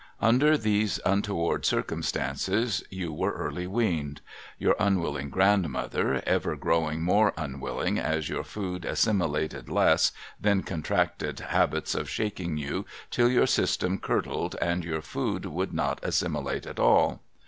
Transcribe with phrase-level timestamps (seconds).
[0.19, 4.21] Under these untoward circumstances you were early weaned.
[4.57, 11.93] Your unwilling grandmother, ever growing more unwilling as your food assimilated less, then contracted habits
[11.93, 17.21] of shaking you till your system curdled, and your food would not assimilate at all.